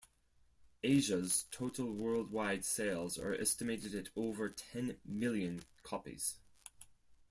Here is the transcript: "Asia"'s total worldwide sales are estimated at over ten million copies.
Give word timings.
"Asia"'s 0.83 1.45
total 1.51 1.93
worldwide 1.93 2.65
sales 2.65 3.19
are 3.19 3.35
estimated 3.39 3.93
at 3.93 4.09
over 4.15 4.49
ten 4.49 4.97
million 5.05 5.63
copies. 5.83 6.37